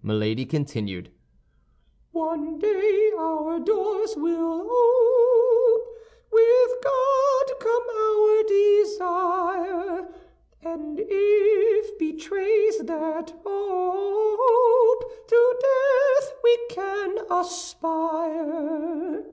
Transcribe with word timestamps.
Milady 0.00 0.46
continued: 0.46 1.10
"One 2.12 2.60
day 2.60 3.10
our 3.18 3.58
doors 3.58 4.14
will 4.16 4.64
ope, 4.70 5.96
With 6.30 6.84
God 6.84 7.46
come 7.58 7.90
our 7.92 8.42
desire; 8.44 10.14
And 10.62 11.00
if 11.00 11.98
betrays 11.98 12.78
that 12.78 13.30
hope, 13.44 15.26
To 15.26 15.56
death 15.60 16.32
we 16.44 16.60
can 16.70 17.16
aspire." 17.28 19.32